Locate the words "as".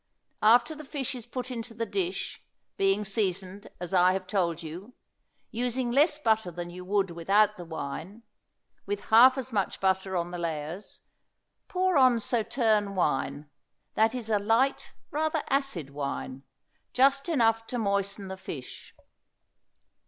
3.79-3.93, 9.37-9.53